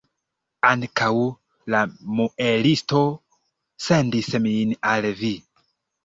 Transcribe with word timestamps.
Ankaŭ 0.67 1.09
la 1.73 1.81
muelisto 2.19 3.01
sendis 3.89 4.31
min 4.47 4.73
al 4.93 5.05
vi. 5.21 5.31